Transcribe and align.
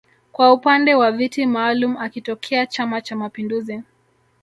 kwa 0.31 0.53
upande 0.53 0.95
wa 0.95 1.11
viti 1.11 1.45
maalum 1.45 1.97
akitokea 1.97 2.65
chama 2.67 3.01
cha 3.01 3.15
mapinduzi 3.15 3.81